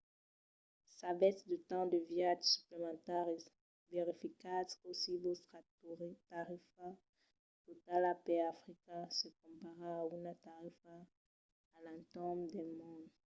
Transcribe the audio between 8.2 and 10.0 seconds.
per africa se compara